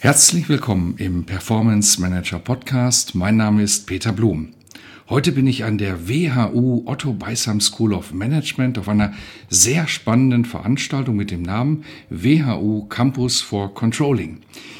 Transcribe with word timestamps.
Herzlich 0.00 0.48
willkommen 0.48 0.94
im 0.98 1.24
Performance 1.24 2.00
Manager 2.00 2.38
Podcast. 2.38 3.16
Mein 3.16 3.36
Name 3.36 3.64
ist 3.64 3.88
Peter 3.88 4.12
Blum. 4.12 4.50
Heute 5.08 5.32
bin 5.32 5.48
ich 5.48 5.64
an 5.64 5.76
der 5.76 6.08
WHU 6.08 6.84
Otto 6.86 7.14
Beisam 7.14 7.60
School 7.60 7.92
of 7.92 8.12
Management 8.12 8.78
auf 8.78 8.88
einer 8.88 9.12
sehr 9.50 9.88
spannenden 9.88 10.44
Veranstaltung 10.44 11.16
mit 11.16 11.32
dem 11.32 11.42
Namen 11.42 11.82
WHU 12.10 12.84
Campus 12.84 13.40
for 13.40 13.74
Controlling. 13.74 14.38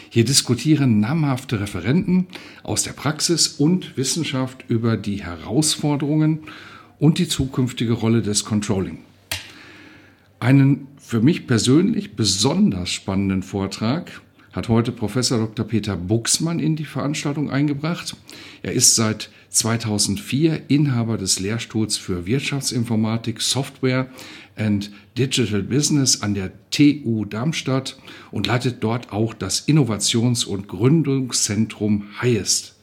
Hier 0.09 0.24
diskutieren 0.24 1.00
namhafte 1.00 1.59
Referenten 1.59 2.28
aus 2.62 2.84
der 2.84 2.92
Praxis 2.92 3.48
und 3.48 3.96
Wissenschaft 3.96 4.66
über 4.68 4.96
die 4.96 5.24
Herausforderungen 5.24 6.45
und 7.00 7.18
die 7.18 7.26
zukünftige 7.26 7.95
Rolle 7.95 8.23
des 8.23 8.45
Controlling. 8.45 8.98
Einen 10.38 10.87
für 10.96 11.20
mich 11.20 11.48
persönlich 11.48 12.14
besonders 12.14 12.90
spannenden 12.90 13.43
Vortrag 13.43 14.21
hat 14.52 14.68
heute 14.68 14.93
Professor 14.93 15.38
Dr. 15.38 15.66
Peter 15.66 15.96
Buxmann 15.96 16.59
in 16.59 16.77
die 16.77 16.85
Veranstaltung 16.85 17.51
eingebracht. 17.51 18.16
Er 18.63 18.73
ist 18.73 18.95
seit 18.95 19.30
2004 19.51 20.63
Inhaber 20.68 21.16
des 21.16 21.40
Lehrstuhls 21.40 21.96
für 21.96 22.27
Wirtschaftsinformatik, 22.27 23.40
Software 23.40 24.09
and 24.57 24.90
Digital 25.16 25.63
Business 25.63 26.23
an 26.23 26.35
der 26.35 26.52
TU 26.71 27.24
Darmstadt 27.24 27.99
und 28.30 28.46
leitet 28.46 28.82
dort 28.82 29.13
auch 29.13 29.35
das 29.35 29.66
Innovations- 29.66 30.45
und 30.45 30.68
Gründungszentrum 30.68 32.09
Highest. 32.21 32.74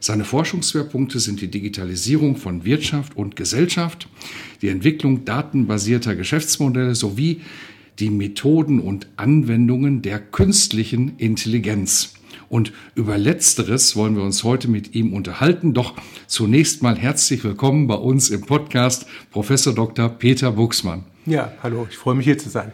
Seine 0.00 0.24
Forschungsschwerpunkte 0.24 1.20
sind 1.20 1.40
die 1.40 1.50
Digitalisierung 1.50 2.36
von 2.36 2.64
Wirtschaft 2.64 3.16
und 3.16 3.36
Gesellschaft, 3.36 4.08
die 4.60 4.68
Entwicklung 4.68 5.24
datenbasierter 5.24 6.16
Geschäftsmodelle 6.16 6.96
sowie 6.96 7.40
die 7.98 8.10
Methoden 8.10 8.80
und 8.80 9.06
Anwendungen 9.16 10.02
der 10.02 10.18
künstlichen 10.18 11.16
Intelligenz. 11.18 12.14
Und 12.48 12.72
über 12.94 13.16
letzteres 13.16 13.96
wollen 13.96 14.16
wir 14.16 14.22
uns 14.22 14.44
heute 14.44 14.68
mit 14.68 14.94
ihm 14.94 15.14
unterhalten. 15.14 15.72
Doch 15.72 15.94
zunächst 16.26 16.82
mal 16.82 16.96
herzlich 16.96 17.44
willkommen 17.44 17.86
bei 17.86 17.94
uns 17.94 18.28
im 18.30 18.42
Podcast 18.42 19.06
Professor 19.30 19.74
Dr. 19.74 20.08
Peter 20.10 20.52
Buchsmann. 20.52 21.04
Ja, 21.24 21.52
hallo, 21.62 21.86
ich 21.88 21.96
freue 21.96 22.14
mich 22.14 22.26
hier 22.26 22.38
zu 22.38 22.50
sein. 22.50 22.72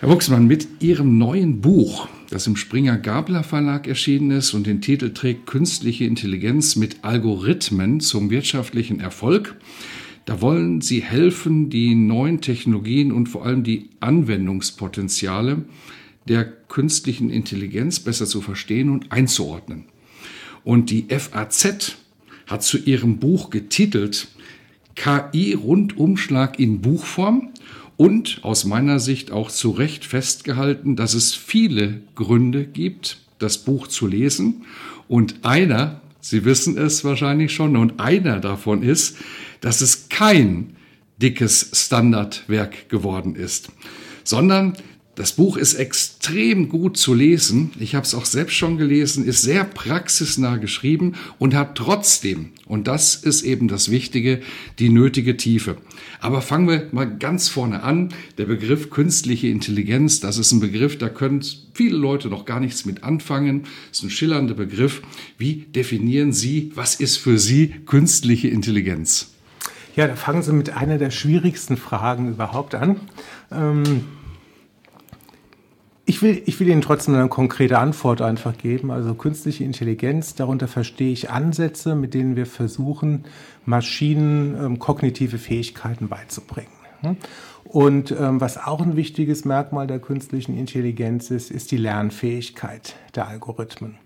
Herr 0.00 0.08
Buchsmann, 0.08 0.46
mit 0.46 0.66
Ihrem 0.80 1.18
neuen 1.18 1.60
Buch, 1.60 2.08
das 2.30 2.46
im 2.46 2.56
Springer 2.56 2.96
Gabler 2.96 3.42
Verlag 3.42 3.86
erschienen 3.86 4.30
ist 4.30 4.54
und 4.54 4.66
den 4.66 4.80
Titel 4.80 5.12
trägt 5.12 5.46
Künstliche 5.46 6.06
Intelligenz 6.06 6.74
mit 6.74 7.04
Algorithmen 7.04 8.00
zum 8.00 8.30
wirtschaftlichen 8.30 8.98
Erfolg, 8.98 9.56
da 10.24 10.40
wollen 10.40 10.80
sie 10.80 11.02
helfen, 11.02 11.70
die 11.70 11.94
neuen 11.94 12.40
Technologien 12.40 13.12
und 13.12 13.28
vor 13.28 13.44
allem 13.44 13.64
die 13.64 13.88
Anwendungspotenziale 14.00 15.64
der 16.28 16.44
künstlichen 16.44 17.30
Intelligenz 17.30 18.00
besser 18.00 18.26
zu 18.26 18.40
verstehen 18.40 18.90
und 18.90 19.10
einzuordnen. 19.10 19.86
Und 20.62 20.90
die 20.90 21.06
FAZ 21.08 21.96
hat 22.46 22.62
zu 22.62 22.78
ihrem 22.78 23.18
Buch 23.18 23.50
getitelt 23.50 24.28
KI 24.94 25.54
Rundumschlag 25.54 26.58
in 26.58 26.80
Buchform 26.80 27.48
und 27.96 28.40
aus 28.42 28.64
meiner 28.64 28.98
Sicht 28.98 29.30
auch 29.30 29.50
zu 29.50 29.70
Recht 29.70 30.04
festgehalten, 30.04 30.96
dass 30.96 31.14
es 31.14 31.34
viele 31.34 32.02
Gründe 32.14 32.64
gibt, 32.64 33.18
das 33.38 33.58
Buch 33.58 33.86
zu 33.88 34.06
lesen. 34.06 34.62
Und 35.08 35.44
einer, 35.44 36.00
Sie 36.20 36.44
wissen 36.44 36.76
es 36.76 37.02
wahrscheinlich 37.02 37.52
schon, 37.52 37.76
und 37.76 37.98
einer 37.98 38.40
davon 38.40 38.82
ist, 38.82 39.16
dass 39.62 39.80
es 39.80 40.09
kein 40.20 40.76
dickes 41.16 41.70
Standardwerk 41.72 42.90
geworden 42.90 43.36
ist, 43.36 43.70
sondern 44.22 44.74
das 45.14 45.32
Buch 45.32 45.56
ist 45.56 45.72
extrem 45.72 46.68
gut 46.68 46.98
zu 46.98 47.14
lesen. 47.14 47.70
Ich 47.80 47.94
habe 47.94 48.04
es 48.04 48.14
auch 48.14 48.26
selbst 48.26 48.54
schon 48.54 48.76
gelesen, 48.76 49.24
ist 49.24 49.40
sehr 49.40 49.64
praxisnah 49.64 50.58
geschrieben 50.58 51.14
und 51.38 51.54
hat 51.54 51.74
trotzdem, 51.74 52.50
und 52.66 52.86
das 52.86 53.14
ist 53.14 53.40
eben 53.44 53.66
das 53.66 53.90
Wichtige, 53.90 54.42
die 54.78 54.90
nötige 54.90 55.38
Tiefe. 55.38 55.78
Aber 56.20 56.42
fangen 56.42 56.68
wir 56.68 56.88
mal 56.92 57.06
ganz 57.06 57.48
vorne 57.48 57.82
an. 57.82 58.12
Der 58.36 58.44
Begriff 58.44 58.90
künstliche 58.90 59.48
Intelligenz, 59.48 60.20
das 60.20 60.36
ist 60.36 60.52
ein 60.52 60.60
Begriff, 60.60 60.98
da 60.98 61.08
können 61.08 61.42
viele 61.72 61.96
Leute 61.96 62.28
noch 62.28 62.44
gar 62.44 62.60
nichts 62.60 62.84
mit 62.84 63.04
anfangen. 63.04 63.62
Das 63.88 64.00
ist 64.00 64.04
ein 64.04 64.10
schillernder 64.10 64.52
Begriff. 64.54 65.00
Wie 65.38 65.64
definieren 65.74 66.34
Sie, 66.34 66.72
was 66.74 66.94
ist 66.96 67.16
für 67.16 67.38
Sie 67.38 67.68
künstliche 67.86 68.48
Intelligenz? 68.48 69.30
Ja, 69.96 70.06
da 70.06 70.16
fangen 70.16 70.42
Sie 70.42 70.52
mit 70.52 70.76
einer 70.76 70.98
der 70.98 71.10
schwierigsten 71.10 71.76
Fragen 71.76 72.28
überhaupt 72.28 72.74
an. 72.74 73.00
Ähm 73.52 74.04
ich 76.10 76.22
will, 76.22 76.42
ich 76.44 76.58
will 76.58 76.68
Ihnen 76.68 76.80
trotzdem 76.80 77.14
eine 77.14 77.28
konkrete 77.28 77.78
Antwort 77.78 78.20
einfach 78.20 78.58
geben. 78.58 78.90
Also 78.90 79.14
künstliche 79.14 79.62
Intelligenz, 79.62 80.34
darunter 80.34 80.66
verstehe 80.66 81.12
ich 81.12 81.30
Ansätze, 81.30 81.94
mit 81.94 82.14
denen 82.14 82.34
wir 82.34 82.46
versuchen, 82.46 83.26
Maschinen 83.64 84.56
ähm, 84.60 84.78
kognitive 84.80 85.38
Fähigkeiten 85.38 86.08
beizubringen. 86.08 86.72
Und 87.64 88.10
ähm, 88.10 88.40
was 88.40 88.58
auch 88.58 88.80
ein 88.80 88.96
wichtiges 88.96 89.44
Merkmal 89.44 89.86
der 89.86 90.00
künstlichen 90.00 90.58
Intelligenz 90.58 91.30
ist, 91.30 91.50
ist 91.50 91.70
die 91.70 91.76
Lernfähigkeit 91.76 92.96
der 93.14 93.28
Algorithmen. 93.28 93.96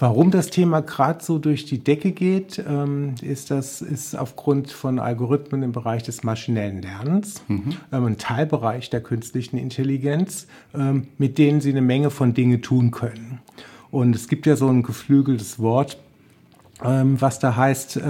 Warum 0.00 0.30
das 0.30 0.48
Thema 0.48 0.80
gerade 0.80 1.22
so 1.22 1.38
durch 1.38 1.66
die 1.66 1.84
Decke 1.84 2.12
geht, 2.12 2.58
ähm, 2.66 3.16
ist 3.20 3.50
das 3.50 3.82
ist 3.82 4.16
aufgrund 4.16 4.72
von 4.72 4.98
Algorithmen 4.98 5.62
im 5.62 5.72
Bereich 5.72 6.02
des 6.02 6.24
maschinellen 6.24 6.80
Lernens, 6.80 7.42
mhm. 7.48 7.76
ähm, 7.92 8.06
ein 8.06 8.16
Teilbereich 8.16 8.88
der 8.88 9.02
künstlichen 9.02 9.58
Intelligenz, 9.58 10.46
ähm, 10.74 11.08
mit 11.18 11.36
denen 11.36 11.60
sie 11.60 11.68
eine 11.68 11.82
Menge 11.82 12.08
von 12.08 12.32
Dingen 12.32 12.62
tun 12.62 12.92
können. 12.92 13.40
Und 13.90 14.16
es 14.16 14.26
gibt 14.26 14.46
ja 14.46 14.56
so 14.56 14.68
ein 14.68 14.82
geflügeltes 14.82 15.58
Wort, 15.58 15.98
was 16.82 17.38
da 17.38 17.56
heißt, 17.56 18.00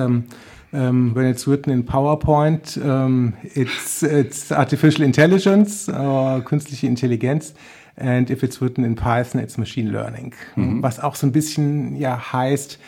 um, 0.73 1.15
when 1.15 1.27
it's 1.27 1.49
written 1.49 1.71
in 1.71 1.85
PowerPoint, 1.85 2.77
um, 2.77 3.33
it's, 3.55 4.03
it's 4.03 4.53
artificial 4.53 5.05
intelligence, 5.05 5.89
uh, 5.89 6.41
künstliche 6.43 6.87
Intelligenz. 6.87 7.55
And 7.97 8.31
if 8.31 8.43
it's 8.43 8.61
written 8.61 8.85
in 8.85 8.95
Python, 8.95 9.41
it's 9.41 9.59
machine 9.59 9.91
learning. 9.91 10.35
Mhm. 10.57 10.83
Was 10.83 11.01
auch 11.01 11.15
so 11.15 11.27
ein 11.27 11.33
bisschen 11.33 11.97
ja 11.97 12.33
heißt, 12.33 12.79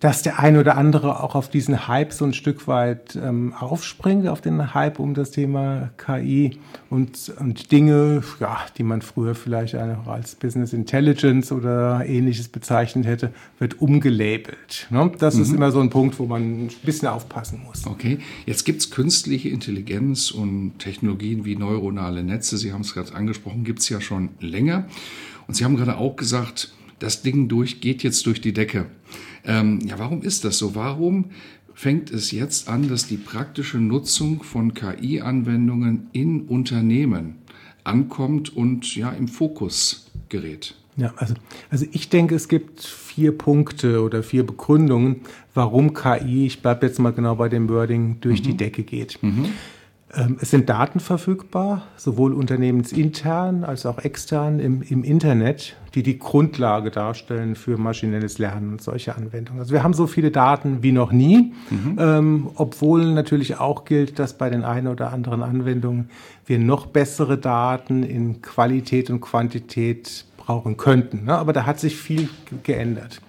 dass 0.00 0.22
der 0.22 0.38
ein 0.38 0.56
oder 0.56 0.76
andere 0.76 1.22
auch 1.22 1.34
auf 1.34 1.48
diesen 1.48 1.88
Hype 1.88 2.12
so 2.12 2.24
ein 2.24 2.32
Stück 2.32 2.68
weit 2.68 3.16
ähm, 3.16 3.52
aufspringt, 3.52 4.28
auf 4.28 4.40
den 4.40 4.74
Hype 4.74 4.98
um 5.00 5.14
das 5.14 5.32
Thema 5.32 5.90
KI 5.96 6.58
und, 6.88 7.32
und 7.40 7.72
Dinge, 7.72 8.22
ja, 8.38 8.58
die 8.76 8.84
man 8.84 9.02
früher 9.02 9.34
vielleicht 9.34 9.74
auch 9.74 10.06
als 10.06 10.36
Business 10.36 10.72
Intelligence 10.72 11.50
oder 11.50 12.04
ähnliches 12.06 12.48
bezeichnet 12.48 13.06
hätte, 13.06 13.32
wird 13.58 13.80
umgelabelt. 13.80 14.86
Ne? 14.90 15.10
Das 15.18 15.34
mhm. 15.34 15.42
ist 15.42 15.52
immer 15.52 15.72
so 15.72 15.80
ein 15.80 15.90
Punkt, 15.90 16.18
wo 16.18 16.26
man 16.26 16.66
ein 16.66 16.70
bisschen 16.84 17.08
aufpassen 17.08 17.62
muss. 17.66 17.86
Okay, 17.86 18.18
jetzt 18.46 18.64
gibt 18.64 18.80
es 18.80 18.90
künstliche 18.90 19.48
Intelligenz 19.48 20.30
und 20.30 20.78
Technologien 20.78 21.44
wie 21.44 21.56
neuronale 21.56 22.22
Netze, 22.22 22.56
Sie 22.56 22.72
haben 22.72 22.82
es 22.82 22.94
gerade 22.94 23.14
angesprochen, 23.14 23.64
gibt 23.64 23.80
es 23.80 23.88
ja 23.88 24.00
schon 24.00 24.30
länger. 24.40 24.86
Und 25.48 25.54
Sie 25.54 25.64
haben 25.64 25.76
gerade 25.76 25.96
auch 25.96 26.14
gesagt, 26.16 26.72
das 26.98 27.22
Ding 27.22 27.48
durch, 27.48 27.80
geht 27.80 28.02
jetzt 28.02 28.26
durch 28.26 28.40
die 28.40 28.52
Decke. 28.52 28.86
Ähm, 29.44 29.80
ja, 29.84 29.98
warum 29.98 30.22
ist 30.22 30.44
das 30.44 30.58
so? 30.58 30.74
Warum 30.74 31.26
fängt 31.74 32.10
es 32.10 32.32
jetzt 32.32 32.68
an, 32.68 32.88
dass 32.88 33.06
die 33.06 33.16
praktische 33.16 33.78
Nutzung 33.78 34.42
von 34.42 34.74
KI-Anwendungen 34.74 36.08
in 36.12 36.42
Unternehmen 36.42 37.36
ankommt 37.84 38.54
und 38.56 38.96
ja 38.96 39.10
im 39.10 39.28
Fokus 39.28 40.10
gerät? 40.28 40.74
Ja, 40.96 41.14
also, 41.16 41.34
also 41.70 41.86
ich 41.92 42.08
denke, 42.08 42.34
es 42.34 42.48
gibt 42.48 42.82
vier 42.82 43.36
Punkte 43.36 44.02
oder 44.02 44.24
vier 44.24 44.44
Begründungen, 44.44 45.20
warum 45.54 45.94
KI, 45.94 46.46
ich 46.46 46.60
bleibe 46.60 46.86
jetzt 46.86 46.98
mal 46.98 47.12
genau 47.12 47.36
bei 47.36 47.48
dem 47.48 47.68
Wording, 47.68 48.16
durch 48.20 48.40
mhm. 48.40 48.44
die 48.44 48.56
Decke 48.56 48.82
geht. 48.82 49.18
Mhm. 49.22 49.50
Ähm, 50.14 50.38
es 50.40 50.50
sind 50.50 50.68
Daten 50.70 51.00
verfügbar, 51.00 51.82
sowohl 51.96 52.32
unternehmensintern 52.32 53.64
als 53.64 53.84
auch 53.84 53.98
extern 53.98 54.58
im, 54.58 54.80
im, 54.82 55.04
Internet, 55.04 55.76
die 55.94 56.02
die 56.02 56.18
Grundlage 56.18 56.90
darstellen 56.90 57.54
für 57.54 57.76
maschinelles 57.76 58.38
Lernen 58.38 58.72
und 58.72 58.82
solche 58.82 59.16
Anwendungen. 59.16 59.60
Also 59.60 59.72
wir 59.72 59.82
haben 59.82 59.92
so 59.92 60.06
viele 60.06 60.30
Daten 60.30 60.82
wie 60.82 60.92
noch 60.92 61.12
nie, 61.12 61.52
mhm. 61.68 61.96
ähm, 61.98 62.50
obwohl 62.54 63.12
natürlich 63.12 63.58
auch 63.58 63.84
gilt, 63.84 64.18
dass 64.18 64.38
bei 64.38 64.48
den 64.48 64.64
einen 64.64 64.86
oder 64.86 65.12
anderen 65.12 65.42
Anwendungen 65.42 66.08
wir 66.46 66.58
noch 66.58 66.86
bessere 66.86 67.36
Daten 67.36 68.02
in 68.02 68.40
Qualität 68.40 69.10
und 69.10 69.20
Quantität 69.20 70.24
brauchen 70.38 70.78
könnten. 70.78 71.26
Ne? 71.26 71.36
Aber 71.36 71.52
da 71.52 71.66
hat 71.66 71.78
sich 71.78 71.96
viel 71.96 72.30
geändert. 72.62 73.20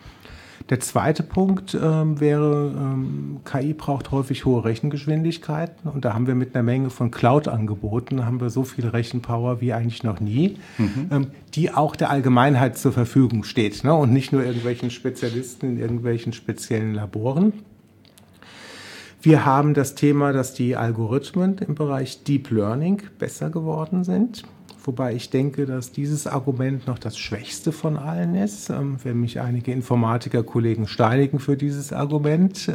Der 0.69 0.80
zweite 0.80 1.24
Punkt 1.24 1.75
ähm, 1.81 2.19
wäre, 2.19 2.71
ähm, 2.77 3.39
KI 3.44 3.74
braucht 3.74 4.12
häufig 4.12 4.45
hohe 4.45 4.63
Rechengeschwindigkeiten 4.63 5.89
und 5.89 6.06
da 6.06 6.13
haben 6.13 6.27
wir 6.27 6.36
mit 6.36 6.54
einer 6.54 6.62
Menge 6.62 6.92
von 6.92 7.10
Cloud-Angeboten, 7.10 8.24
haben 8.24 8.39
wir 8.39 8.51
so 8.51 8.63
viel 8.63 8.88
Rechenpower 8.88 9.62
wie 9.62 9.74
eigentlich 9.74 10.04
noch 10.04 10.19
nie, 10.19 10.57
mhm. 10.77 11.10
ähm, 11.12 11.27
die 11.56 11.71
auch 11.71 11.95
der 11.95 12.12
Allgemeinheit 12.12 12.77
zur 12.77 12.92
Verfügung 12.92 13.44
steht 13.45 13.83
ne? 13.83 13.95
und 13.95 14.13
nicht 14.13 14.31
nur 14.31 14.44
irgendwelchen 14.44 14.92
Spezialisten 14.92 15.71
in 15.71 15.80
irgendwelchen 15.80 16.33
speziellen 16.33 16.94
Laboren. 16.94 17.54
Wir 19.24 19.45
haben 19.45 19.74
das 19.74 19.95
Thema, 19.95 20.33
dass 20.33 20.54
die 20.54 20.75
Algorithmen 20.75 21.57
im 21.57 21.74
Bereich 21.74 22.24
Deep 22.24 22.51
Learning 22.51 23.01
besser 23.18 23.50
geworden 23.50 24.04
sind 24.04 24.44
wobei 24.83 25.13
ich 25.13 25.29
denke, 25.29 25.65
dass 25.65 25.91
dieses 25.91 26.27
Argument 26.27 26.87
noch 26.87 26.99
das 26.99 27.17
schwächste 27.17 27.71
von 27.71 27.97
allen 27.97 28.35
ist, 28.35 28.69
ähm, 28.69 28.97
wenn 29.03 29.19
mich 29.19 29.39
einige 29.39 29.71
Informatiker-Kollegen 29.71 30.87
steinigen 30.87 31.39
für 31.39 31.57
dieses 31.57 31.93
Argument. 31.93 32.71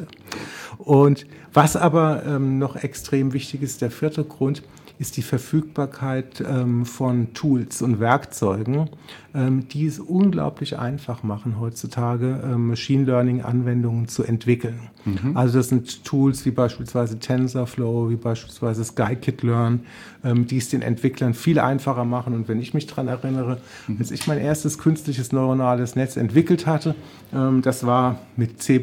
Und 0.79 1.27
was 1.53 1.77
aber 1.77 2.25
ähm, 2.27 2.59
noch 2.59 2.77
extrem 2.77 3.33
wichtig 3.33 3.63
ist, 3.63 3.83
der 3.83 3.91
vierte 3.91 4.25
Grund, 4.25 4.63
ist 4.99 5.17
die 5.17 5.23
Verfügbarkeit 5.23 6.43
ähm, 6.47 6.87
von 6.87 7.35
Tools 7.35 7.83
und 7.83 7.99
Werkzeugen, 7.99 8.91
ähm, 9.35 9.67
die 9.69 9.87
es 9.87 9.99
unglaublich 9.99 10.79
einfach 10.79 11.23
machen, 11.23 11.59
heutzutage 11.59 12.41
ähm, 12.45 12.69
Machine 12.69 13.05
Learning-Anwendungen 13.05 14.07
zu 14.07 14.23
entwickeln. 14.23 14.79
Mhm. 15.05 15.37
Also 15.37 15.59
das 15.59 15.69
sind 15.69 16.05
Tools 16.05 16.47
wie 16.47 16.53
beispielsweise 16.53 17.19
TensorFlow, 17.19 18.11
wie 18.11 18.17
beispielsweise 18.17 18.85
Scikit-Learn, 18.85 19.81
ähm, 20.23 20.47
die 20.47 20.59
es 20.59 20.69
den 20.69 20.83
Entwicklern 20.83 21.35
viel 21.35 21.59
einfacher 21.59 22.05
machen. 22.05 22.35
Und 22.35 22.47
wenn 22.47 22.61
ich 22.61 22.73
mich 22.73 22.87
daran 22.87 23.09
erinnere, 23.09 23.59
mhm. 23.89 23.97
als 23.99 24.13
ich 24.13 24.29
mein 24.29 24.39
erstes 24.39 24.79
künstliches 24.79 25.33
neuronales 25.33 25.97
Netz 25.97 26.17
entwickelt 26.17 26.67
hatte, 26.67 26.95
ähm, 27.33 27.63
das 27.63 27.85
war 27.85 28.21
mit 28.37 28.63
C++. 28.63 28.81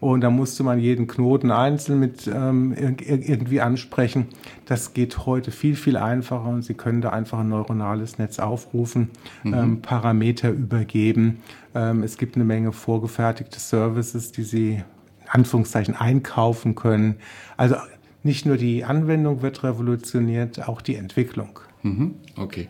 Und 0.00 0.20
da 0.20 0.30
musste 0.30 0.62
man 0.62 0.78
jeden 0.78 1.06
Knoten 1.06 1.50
einzeln 1.50 1.98
mit 1.98 2.26
ähm, 2.32 2.74
irgendwie 2.76 3.60
ansprechen. 3.60 4.26
Das 4.66 4.92
geht 4.92 5.26
heute 5.26 5.50
viel, 5.50 5.74
viel 5.74 5.96
einfacher 5.96 6.48
und 6.48 6.62
Sie 6.62 6.74
können 6.74 7.00
da 7.00 7.10
einfach 7.10 7.38
ein 7.38 7.48
neuronales 7.48 8.18
Netz 8.18 8.38
aufrufen, 8.38 9.10
mhm. 9.42 9.54
ähm, 9.54 9.82
Parameter 9.82 10.50
übergeben. 10.50 11.38
Ähm, 11.74 12.02
es 12.02 12.18
gibt 12.18 12.36
eine 12.36 12.44
Menge 12.44 12.72
vorgefertigte 12.72 13.58
Services, 13.58 14.32
die 14.32 14.42
Sie 14.42 14.72
in 14.74 15.28
Anführungszeichen 15.28 15.96
einkaufen 15.96 16.74
können. 16.74 17.16
Also 17.56 17.76
nicht 18.22 18.44
nur 18.44 18.58
die 18.58 18.84
Anwendung 18.84 19.40
wird 19.40 19.62
revolutioniert, 19.64 20.68
auch 20.68 20.82
die 20.82 20.96
Entwicklung. 20.96 21.58
Mhm. 21.82 22.16
Okay 22.36 22.68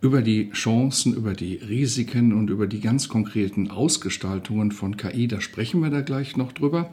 über 0.00 0.22
die 0.22 0.50
Chancen, 0.52 1.14
über 1.14 1.34
die 1.34 1.56
Risiken 1.56 2.32
und 2.32 2.48
über 2.48 2.66
die 2.66 2.80
ganz 2.80 3.08
konkreten 3.08 3.70
Ausgestaltungen 3.70 4.72
von 4.72 4.96
KI, 4.96 5.28
da 5.28 5.40
sprechen 5.40 5.80
wir 5.80 5.90
da 5.90 6.00
gleich 6.00 6.36
noch 6.36 6.52
drüber. 6.52 6.90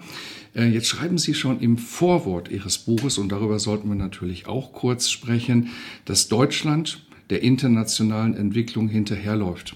Äh, 0.53 0.67
jetzt 0.67 0.87
schreiben 0.87 1.17
Sie 1.17 1.33
schon 1.33 1.59
im 1.59 1.77
Vorwort 1.77 2.49
Ihres 2.49 2.77
Buches, 2.77 3.17
und 3.17 3.31
darüber 3.31 3.59
sollten 3.59 3.87
wir 3.87 3.95
natürlich 3.95 4.47
auch 4.47 4.73
kurz 4.73 5.09
sprechen, 5.09 5.69
dass 6.05 6.27
Deutschland 6.27 7.05
der 7.29 7.43
internationalen 7.43 8.35
Entwicklung 8.35 8.89
hinterherläuft. 8.89 9.75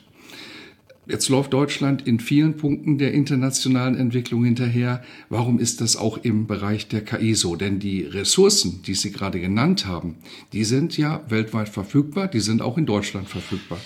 Jetzt 1.12 1.28
läuft 1.28 1.52
Deutschland 1.52 2.08
in 2.08 2.22
vielen 2.22 2.56
Punkten 2.56 2.98
der 2.98 3.12
internationalen 3.12 3.98
Entwicklung 3.98 4.46
hinterher. 4.46 5.04
Warum 5.28 5.60
ist 5.60 5.82
das 5.82 5.98
auch 5.98 6.20
im 6.20 6.48
Bereich 6.48 6.88
der 6.88 7.04
KI 7.04 7.34
so? 7.34 7.58
Denn 7.58 7.80
die 7.80 8.04
Ressourcen, 8.04 8.82
die 8.84 8.94
Sie 8.94 9.12
gerade 9.12 9.42
genannt 9.42 9.86
haben, 9.86 10.16
die 10.54 10.64
sind 10.64 10.98
ja 10.98 11.22
weltweit 11.28 11.68
verfügbar, 11.68 12.30
die 12.30 12.40
sind 12.40 12.62
auch 12.62 12.78
in 12.78 12.86
Deutschland 12.86 13.28
verfügbar. 13.28 13.78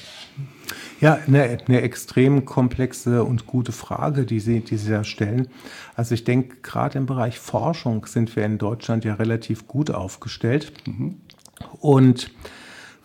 Ja, 1.02 1.16
eine, 1.26 1.58
eine 1.68 1.82
extrem 1.82 2.46
komplexe 2.46 3.24
und 3.24 3.48
gute 3.48 3.72
Frage, 3.72 4.28
die 4.28 4.40
Sie, 4.40 4.60
die 4.60 4.78
Sie 4.78 4.92
da 4.92 5.04
stellen. 5.04 5.48
Also 5.96 6.14
ich 6.14 6.26
denke, 6.26 6.58
gerade 6.62 7.00
im 7.00 7.08
Bereich 7.08 7.40
Forschung 7.40 8.06
sind 8.06 8.36
wir 8.36 8.46
in 8.46 8.60
Deutschland 8.60 9.04
ja 9.04 9.16
relativ 9.16 9.68
gut 9.68 9.90
aufgestellt. 9.90 10.74
Mhm. 10.86 11.16
Und 11.80 12.30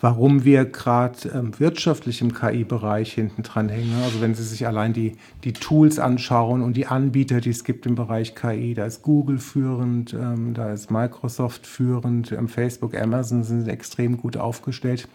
warum 0.00 0.44
wir 0.44 0.64
gerade 0.64 1.28
ähm, 1.34 1.58
wirtschaftlich 1.58 2.22
im 2.22 2.32
KI-Bereich 2.32 3.12
hinten 3.12 3.42
dran 3.42 3.68
hängen. 3.68 3.94
Also 4.02 4.20
wenn 4.20 4.34
Sie 4.34 4.42
sich 4.42 4.66
allein 4.66 4.92
die, 4.92 5.16
die 5.44 5.52
Tools 5.52 5.98
anschauen 5.98 6.62
und 6.62 6.76
die 6.76 6.86
Anbieter, 6.86 7.40
die 7.40 7.50
es 7.50 7.64
gibt 7.64 7.86
im 7.86 7.94
Bereich 7.94 8.34
KI, 8.34 8.74
da 8.74 8.86
ist 8.86 9.02
Google 9.02 9.38
führend, 9.38 10.14
ähm, 10.14 10.54
da 10.54 10.72
ist 10.72 10.90
Microsoft 10.90 11.66
führend, 11.66 12.32
ähm, 12.32 12.48
Facebook, 12.48 12.96
Amazon 12.96 13.44
sind 13.44 13.68
extrem 13.68 14.16
gut 14.16 14.36
aufgestellt. 14.36 15.08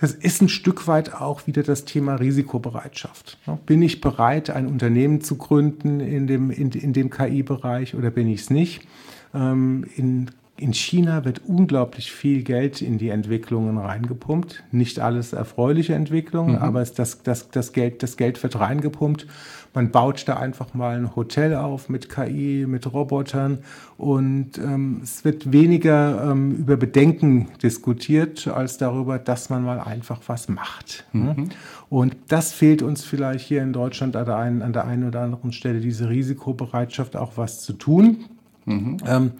Das 0.00 0.12
ist 0.12 0.40
ein 0.40 0.48
Stück 0.48 0.86
weit 0.86 1.14
auch 1.14 1.46
wieder 1.46 1.62
das 1.62 1.84
Thema 1.84 2.14
Risikobereitschaft. 2.14 3.38
Bin 3.66 3.82
ich 3.82 4.00
bereit, 4.00 4.48
ein 4.48 4.66
Unternehmen 4.66 5.20
zu 5.20 5.36
gründen 5.36 6.00
in 6.00 6.26
dem, 6.26 6.50
in, 6.50 6.70
in 6.70 6.94
dem 6.94 7.10
KI-Bereich 7.10 7.94
oder 7.94 8.10
bin 8.10 8.26
ich 8.26 8.40
es 8.42 8.50
nicht? 8.50 8.86
Ähm, 9.34 9.84
in 9.96 10.30
in 10.60 10.74
China 10.74 11.24
wird 11.24 11.40
unglaublich 11.46 12.12
viel 12.12 12.42
Geld 12.42 12.82
in 12.82 12.98
die 12.98 13.08
Entwicklungen 13.08 13.78
reingepumpt. 13.78 14.62
Nicht 14.70 15.00
alles 15.00 15.32
erfreuliche 15.32 15.94
Entwicklungen, 15.94 16.56
mhm. 16.56 16.62
aber 16.62 16.84
das, 16.84 17.22
das, 17.22 17.48
das, 17.50 17.72
Geld, 17.72 18.02
das 18.02 18.16
Geld 18.16 18.42
wird 18.42 18.58
reingepumpt. 18.58 19.26
Man 19.72 19.92
baut 19.92 20.26
da 20.26 20.36
einfach 20.36 20.74
mal 20.74 20.96
ein 20.96 21.14
Hotel 21.14 21.54
auf 21.54 21.88
mit 21.88 22.08
KI, 22.08 22.66
mit 22.66 22.92
Robotern 22.92 23.58
und 23.98 24.58
ähm, 24.58 25.00
es 25.02 25.24
wird 25.24 25.52
weniger 25.52 26.30
ähm, 26.30 26.56
über 26.56 26.76
Bedenken 26.76 27.48
diskutiert, 27.62 28.48
als 28.48 28.78
darüber, 28.78 29.18
dass 29.20 29.48
man 29.48 29.62
mal 29.62 29.78
einfach 29.78 30.20
was 30.26 30.48
macht. 30.48 31.04
Ne? 31.12 31.34
Mhm. 31.36 31.48
Und 31.88 32.16
das 32.28 32.52
fehlt 32.52 32.82
uns 32.82 33.04
vielleicht 33.04 33.46
hier 33.46 33.62
in 33.62 33.72
Deutschland 33.72 34.16
an 34.16 34.26
der 34.26 34.36
einen, 34.36 34.62
an 34.62 34.72
der 34.72 34.86
einen 34.86 35.06
oder 35.06 35.20
anderen 35.20 35.52
Stelle, 35.52 35.80
diese 35.80 36.08
Risikobereitschaft, 36.08 37.16
auch 37.16 37.32
was 37.36 37.62
zu 37.62 37.72
tun. 37.72 38.24
Mhm. 38.64 38.96
Ähm, 39.06 39.32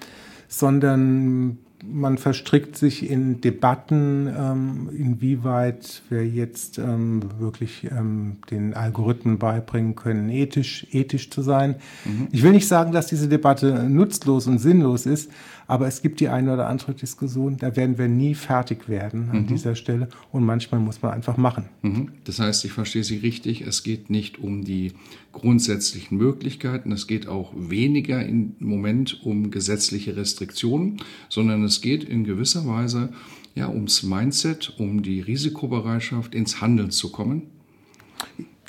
sondern 0.51 1.59
man 1.83 2.19
verstrickt 2.19 2.77
sich 2.77 3.09
in 3.09 3.41
Debatten, 3.41 4.27
ähm, 4.27 4.91
inwieweit 4.95 6.03
wir 6.11 6.27
jetzt 6.27 6.77
ähm, 6.79 7.23
wirklich 7.39 7.89
ähm, 7.91 8.37
den 8.51 8.75
Algorithmen 8.75 9.39
beibringen 9.39 9.95
können, 9.95 10.29
ethisch, 10.29 10.87
ethisch 10.91 11.31
zu 11.31 11.41
sein. 11.41 11.77
Mhm. 12.05 12.29
Ich 12.33 12.43
will 12.43 12.51
nicht 12.51 12.69
sagen, 12.69 12.93
dass 12.93 13.07
diese 13.07 13.29
Debatte 13.29 13.89
nutzlos 13.89 14.47
und 14.47 14.59
sinnlos 14.59 15.07
ist, 15.07 15.31
aber 15.71 15.87
es 15.87 16.03
gibt 16.03 16.19
die 16.19 16.29
eine 16.29 16.53
oder 16.53 16.67
andere 16.67 16.95
Diskussion, 16.95 17.57
da 17.57 17.77
werden 17.77 17.97
wir 17.97 18.09
nie 18.09 18.35
fertig 18.35 18.89
werden 18.89 19.31
an 19.31 19.43
mhm. 19.43 19.47
dieser 19.47 19.77
Stelle 19.77 20.09
und 20.33 20.45
manchmal 20.45 20.81
muss 20.81 21.01
man 21.01 21.13
einfach 21.13 21.37
machen. 21.37 21.67
Mhm. 21.83 22.09
Das 22.25 22.41
heißt, 22.41 22.65
ich 22.65 22.73
verstehe 22.73 23.05
Sie 23.05 23.19
richtig, 23.19 23.61
es 23.61 23.85
geht 23.85 24.11
nicht 24.11 24.39
um 24.39 24.65
die 24.65 24.95
grundsätzlichen 25.31 26.19
Möglichkeiten, 26.19 26.91
es 26.91 27.07
geht 27.07 27.29
auch 27.29 27.53
weniger 27.57 28.27
im 28.27 28.57
Moment 28.59 29.25
um 29.25 29.53
gesetzliche 29.53 30.17
Restriktionen, 30.17 30.97
sondern 31.29 31.63
es 31.63 31.81
geht 31.81 32.03
in 32.03 32.25
gewisser 32.25 32.67
Weise 32.67 33.11
ja 33.55 33.69
ums 33.69 34.03
Mindset, 34.03 34.75
um 34.77 35.03
die 35.03 35.21
Risikobereitschaft, 35.21 36.35
ins 36.35 36.61
Handeln 36.61 36.91
zu 36.91 37.13
kommen 37.13 37.43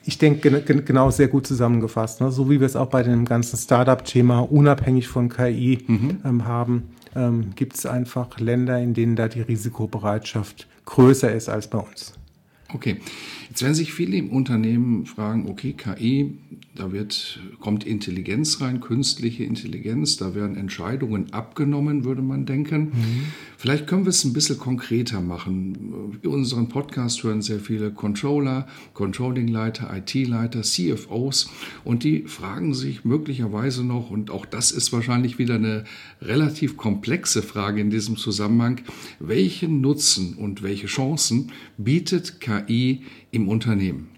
ich 0.04 0.18
denke, 0.18 0.62
genau 0.62 1.12
sehr 1.12 1.28
gut 1.28 1.46
zusammengefasst. 1.46 2.22
Ne? 2.22 2.32
So 2.32 2.50
wie 2.50 2.60
wir 2.60 2.66
es 2.66 2.76
auch 2.76 2.88
bei 2.88 3.04
dem 3.04 3.26
ganzen 3.26 3.58
Startup-Thema 3.58 4.40
unabhängig 4.40 5.08
von 5.08 5.30
KI 5.30 5.84
mhm. 5.88 6.22
ähm, 6.26 6.46
haben, 6.46 6.90
ähm, 7.16 7.52
gibt 7.56 7.76
es 7.76 7.86
einfach 7.86 8.40
Länder, 8.40 8.80
in 8.80 8.94
denen 8.94 9.16
da 9.16 9.28
die 9.28 9.42
Risikobereitschaft 9.42 10.68
größer 10.86 11.32
ist 11.32 11.50
als 11.50 11.68
bei 11.68 11.78
uns. 11.78 12.14
Okay, 12.74 13.02
jetzt 13.52 13.64
werden 13.64 13.76
sich 13.76 13.92
viele 13.92 14.16
im 14.16 14.30
Unternehmen 14.30 15.06
fragen, 15.06 15.50
okay, 15.50 15.74
KI, 15.74 16.38
da 16.74 16.94
wird, 16.94 17.42
kommt 17.60 17.86
Intelligenz 17.86 18.62
rein, 18.62 18.80
künstliche 18.80 19.44
Intelligenz, 19.44 20.16
da 20.16 20.34
werden 20.34 20.56
Entscheidungen 20.56 21.34
abgenommen, 21.34 22.06
würde 22.06 22.22
man 22.22 22.46
denken. 22.46 22.84
Mhm. 22.84 23.24
Vielleicht 23.58 23.88
können 23.88 24.06
wir 24.06 24.12
es 24.12 24.24
ein 24.24 24.32
bisschen 24.32 24.58
konkreter 24.58 25.20
machen. 25.20 26.18
In 26.22 26.30
unserem 26.30 26.70
Podcast 26.70 27.24
hören 27.24 27.42
sehr 27.42 27.60
viele 27.60 27.92
Controller, 27.92 28.68
Controllingleiter, 28.94 29.94
IT-Leiter, 29.94 30.62
CFOs 30.62 31.50
und 31.84 32.06
die 32.06 32.24
fragen 32.24 32.74
sich 32.74 33.04
möglicherweise 33.04 33.84
noch, 33.84 34.12
und 34.12 34.32
auch 34.32 34.46
das 34.46 34.72
ist 34.72 34.94
wahrscheinlich 34.94 35.40
wieder 35.40 35.56
eine 35.56 35.84
relativ 36.22 36.78
komplexe 36.78 37.42
Frage 37.42 37.82
in 37.82 37.90
diesem 37.90 38.16
Zusammenhang, 38.16 38.80
welchen 39.20 39.82
Nutzen 39.82 40.36
und 40.36 40.64
welche 40.64 40.88
Chancen 40.88 41.52
bietet 41.78 42.40
KI 42.40 43.02
im 43.32 43.48
Unternehmen? 43.48 44.10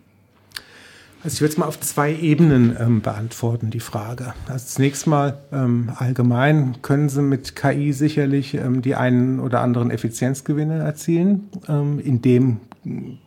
Also 1.23 1.35
ich 1.35 1.41
würde 1.41 1.51
es 1.53 1.57
mal 1.57 1.67
auf 1.67 1.79
zwei 1.79 2.13
Ebenen 2.13 2.75
ähm, 2.77 3.01
beantworten, 3.01 3.69
die 3.69 3.79
Frage. 3.79 4.33
Also 4.49 4.65
zunächst 4.67 5.07
mal 5.07 5.37
ähm, 5.53 5.89
allgemein 5.95 6.81
können 6.81 7.07
Sie 7.07 7.21
mit 7.21 7.55
KI 7.55 7.93
sicherlich 7.93 8.55
ähm, 8.55 8.81
die 8.81 8.95
einen 8.95 9.39
oder 9.39 9.61
anderen 9.61 9.89
Effizienzgewinne 9.89 10.79
erzielen, 10.79 11.47
ähm, 11.69 11.99
indem 11.99 12.59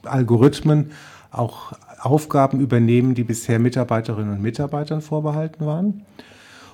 Algorithmen 0.04 0.90
auch 1.30 1.72
Aufgaben 1.98 2.60
übernehmen, 2.60 3.14
die 3.14 3.24
bisher 3.24 3.58
Mitarbeiterinnen 3.58 4.34
und 4.34 4.42
Mitarbeitern 4.42 5.00
vorbehalten 5.00 5.64
waren. 5.64 6.02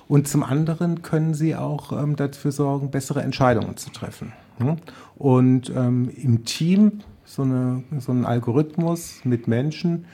Und 0.09 0.27
zum 0.27 0.43
anderen 0.43 1.03
können 1.03 1.33
sie 1.33 1.55
auch 1.55 1.93
ähm, 1.93 2.17
dafür 2.17 2.51
sorgen, 2.51 2.91
bessere 2.91 3.21
Entscheidungen 3.21 3.77
zu 3.77 3.91
treffen. 3.91 4.33
Hm? 4.57 4.75
Und 5.15 5.71
ähm, 5.73 6.11
im 6.15 6.43
Team 6.43 6.99
so, 7.25 7.43
eine, 7.43 7.83
so 7.99 8.11
ein 8.11 8.25
Algorithmus 8.25 9.21
mit 9.23 9.47
Menschen 9.47 10.05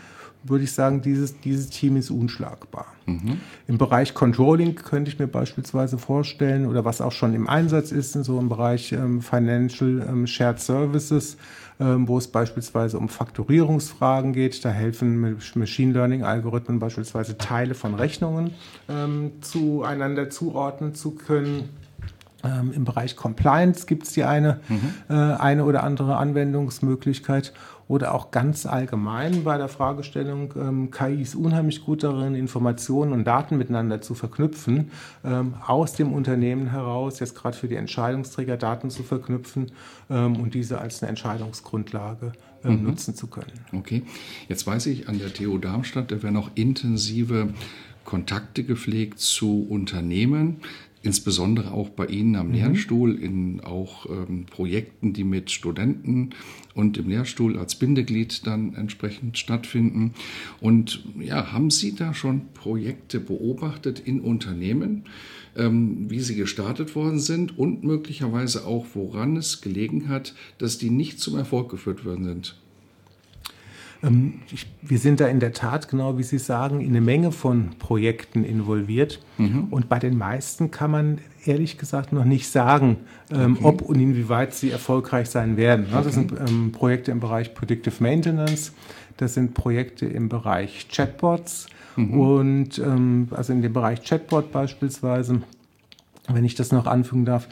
würde 0.43 0.63
ich 0.63 0.71
sagen, 0.71 1.01
dieses, 1.01 1.39
dieses 1.41 1.69
Team 1.69 1.97
ist 1.97 2.09
unschlagbar. 2.09 2.85
Mhm. 3.05 3.39
Im 3.67 3.77
Bereich 3.77 4.13
Controlling 4.13 4.75
könnte 4.75 5.11
ich 5.11 5.19
mir 5.19 5.27
beispielsweise 5.27 5.97
vorstellen, 5.97 6.65
oder 6.65 6.85
was 6.85 7.01
auch 7.01 7.11
schon 7.11 7.33
im 7.33 7.49
Einsatz 7.49 7.91
ist, 7.91 8.13
so 8.13 8.39
im 8.39 8.47
Bereich 8.47 8.93
ähm, 8.93 9.21
Financial 9.21 10.05
ähm, 10.07 10.27
Shared 10.27 10.59
Services, 10.59 11.37
ähm, 11.79 12.07
wo 12.07 12.17
es 12.17 12.27
beispielsweise 12.27 12.97
um 12.97 13.09
Faktorierungsfragen 13.09 14.31
geht. 14.31 14.63
Da 14.63 14.69
helfen 14.69 15.37
Machine 15.55 15.93
Learning-Algorithmen 15.93 16.79
beispielsweise 16.79 17.37
Teile 17.37 17.73
von 17.73 17.95
Rechnungen 17.95 18.51
ähm, 18.87 19.31
zueinander 19.41 20.29
zuordnen 20.29 20.95
zu 20.95 21.11
können. 21.11 21.69
Ähm, 22.43 22.71
Im 22.73 22.85
Bereich 22.85 23.15
Compliance 23.15 23.85
gibt 23.85 24.03
es 24.03 24.13
die 24.13 24.23
eine, 24.23 24.61
mhm. 24.69 24.93
äh, 25.09 25.13
eine 25.13 25.65
oder 25.65 25.83
andere 25.83 26.17
Anwendungsmöglichkeit 26.17 27.53
oder 27.89 28.13
auch 28.13 28.29
ganz 28.29 28.67
allgemein 28.67 29.43
bei 29.43 29.57
der 29.57 29.67
Fragestellung, 29.67 30.53
ähm, 30.55 30.91
KI 30.91 31.23
ist 31.23 31.33
unheimlich 31.33 31.83
gut 31.83 32.03
darin, 32.03 32.35
Informationen 32.35 33.13
und 33.13 33.25
Daten 33.25 33.57
miteinander 33.57 33.99
zu 33.99 34.13
verknüpfen, 34.13 34.91
ähm, 35.25 35.55
aus 35.65 35.93
dem 35.93 36.13
Unternehmen 36.13 36.69
heraus, 36.69 37.19
jetzt 37.19 37.35
gerade 37.35 37.57
für 37.57 37.67
die 37.67 37.75
Entscheidungsträger 37.75 38.57
Daten 38.57 38.91
zu 38.91 39.01
verknüpfen 39.01 39.71
ähm, 40.09 40.35
und 40.35 40.53
diese 40.53 40.79
als 40.79 41.01
eine 41.01 41.09
Entscheidungsgrundlage 41.09 42.33
ähm, 42.63 42.81
mhm. 42.81 42.83
nutzen 42.83 43.15
zu 43.15 43.25
können. 43.25 43.53
Okay, 43.73 44.03
jetzt 44.47 44.67
weiß 44.67 44.85
ich, 44.85 45.09
an 45.09 45.17
der 45.17 45.33
TU 45.33 45.57
Darmstadt, 45.57 46.11
da 46.11 46.21
werden 46.21 46.37
auch 46.37 46.51
intensive 46.53 47.49
Kontakte 48.05 48.63
gepflegt 48.63 49.19
zu 49.19 49.65
Unternehmen 49.67 50.57
insbesondere 51.01 51.71
auch 51.71 51.89
bei 51.89 52.05
Ihnen 52.07 52.35
am 52.35 52.47
mhm. 52.47 52.53
Lehrstuhl, 52.53 53.15
in 53.15 53.61
auch 53.61 54.05
ähm, 54.09 54.45
Projekten, 54.45 55.13
die 55.13 55.23
mit 55.23 55.51
Studenten 55.51 56.31
und 56.73 56.97
im 56.97 57.09
Lehrstuhl 57.09 57.57
als 57.57 57.75
Bindeglied 57.75 58.45
dann 58.45 58.75
entsprechend 58.75 59.37
stattfinden. 59.37 60.13
Und 60.59 61.03
ja, 61.19 61.51
haben 61.51 61.69
Sie 61.71 61.95
da 61.95 62.13
schon 62.13 62.53
Projekte 62.53 63.19
beobachtet 63.19 63.99
in 63.99 64.21
Unternehmen, 64.21 65.05
ähm, 65.55 66.09
wie 66.09 66.19
sie 66.19 66.35
gestartet 66.35 66.95
worden 66.95 67.19
sind 67.19 67.57
und 67.57 67.83
möglicherweise 67.83 68.65
auch, 68.65 68.85
woran 68.93 69.35
es 69.35 69.61
gelegen 69.61 70.09
hat, 70.09 70.33
dass 70.57 70.77
die 70.77 70.89
nicht 70.89 71.19
zum 71.19 71.37
Erfolg 71.37 71.69
geführt 71.69 72.05
worden 72.05 72.25
sind? 72.25 72.55
Ähm, 74.01 74.41
wir 74.81 74.97
sind 74.97 75.19
da 75.19 75.27
in 75.27 75.39
der 75.39 75.51
Tat, 75.51 75.89
genau 75.89 76.17
wie 76.17 76.23
Sie 76.23 76.37
sagen, 76.37 76.79
in 76.79 76.89
eine 76.89 77.01
Menge 77.01 77.31
von 77.31 77.71
Projekten 77.79 78.43
involviert. 78.43 79.19
Mhm. 79.37 79.67
Und 79.71 79.89
bei 79.89 79.99
den 79.99 80.17
meisten 80.17 80.71
kann 80.71 80.91
man 80.91 81.17
ehrlich 81.45 81.77
gesagt 81.77 82.13
noch 82.13 82.25
nicht 82.25 82.49
sagen, 82.49 82.97
ähm, 83.31 83.57
okay. 83.57 83.65
ob 83.65 83.81
und 83.81 83.99
inwieweit 83.99 84.53
sie 84.53 84.71
erfolgreich 84.71 85.29
sein 85.29 85.57
werden. 85.57 85.87
Okay. 85.91 86.03
Das 86.03 86.13
sind 86.13 86.33
ähm, 86.47 86.71
Projekte 86.71 87.11
im 87.11 87.19
Bereich 87.19 87.53
Predictive 87.53 88.01
Maintenance, 88.01 88.73
das 89.17 89.33
sind 89.33 89.53
Projekte 89.53 90.05
im 90.05 90.29
Bereich 90.29 90.87
Chatbots 90.89 91.67
mhm. 91.95 92.19
und 92.19 92.81
also 93.31 93.53
in 93.53 93.61
dem 93.61 93.73
Bereich 93.73 94.03
Chatbot 94.03 94.51
beispielsweise, 94.51 95.41
wenn 96.27 96.45
ich 96.45 96.55
das 96.55 96.71
noch 96.71 96.87
anfügen 96.87 97.25
darf, 97.25 97.47